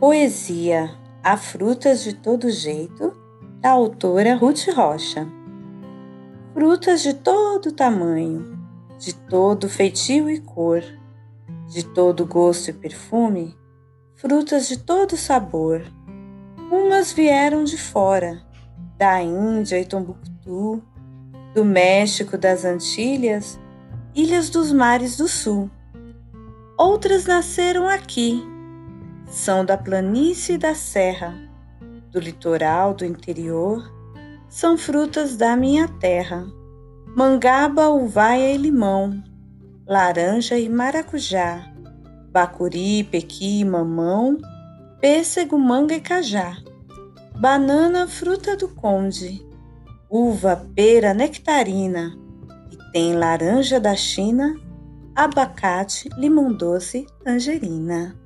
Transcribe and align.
Poesia 0.00 0.96
Há 1.22 1.36
Frutas 1.36 2.02
de 2.02 2.14
Todo 2.14 2.50
Jeito, 2.50 3.12
da 3.60 3.72
autora 3.72 4.34
Ruth 4.34 4.66
Rocha. 4.74 5.28
Frutas 6.54 7.02
de 7.02 7.12
todo 7.12 7.70
tamanho, 7.70 8.58
de 8.98 9.14
todo 9.14 9.68
feitio 9.68 10.30
e 10.30 10.40
cor, 10.40 10.82
de 11.68 11.84
todo 11.84 12.24
gosto 12.24 12.70
e 12.70 12.72
perfume, 12.72 13.54
frutas 14.16 14.68
de 14.68 14.78
todo 14.78 15.18
sabor. 15.18 15.82
Umas 16.72 17.12
vieram 17.12 17.62
de 17.62 17.76
fora, 17.76 18.40
da 18.96 19.22
Índia 19.22 19.78
e 19.78 19.84
Tombuctu, 19.84 20.82
do 21.54 21.62
México, 21.62 22.38
das 22.38 22.64
Antilhas, 22.64 23.60
ilhas 24.14 24.48
dos 24.48 24.72
mares 24.72 25.18
do 25.18 25.28
sul. 25.28 25.70
Outras 26.78 27.26
nasceram 27.26 27.86
aqui, 27.86 28.42
são 29.30 29.64
da 29.64 29.78
planície 29.78 30.56
e 30.56 30.58
da 30.58 30.74
serra, 30.74 31.32
do 32.10 32.18
litoral, 32.18 32.92
do 32.92 33.04
interior, 33.04 33.88
são 34.48 34.76
frutas 34.76 35.36
da 35.36 35.56
minha 35.56 35.86
terra. 35.86 36.44
Mangaba, 37.16 37.88
uvaia 37.88 38.52
e 38.52 38.56
limão, 38.56 39.22
laranja 39.86 40.58
e 40.58 40.68
maracujá, 40.68 41.72
bacuri, 42.32 43.04
pequi, 43.04 43.64
mamão, 43.64 44.36
pêssego, 45.00 45.56
manga 45.58 45.94
e 45.94 46.00
cajá, 46.00 46.56
banana, 47.38 48.08
fruta 48.08 48.56
do 48.56 48.68
conde, 48.68 49.44
uva, 50.08 50.68
pera, 50.74 51.14
nectarina, 51.14 52.16
e 52.70 52.92
tem 52.92 53.14
laranja 53.14 53.78
da 53.78 53.94
China, 53.94 54.56
abacate, 55.14 56.08
limão 56.16 56.52
doce, 56.52 57.06
tangerina. 57.24 58.16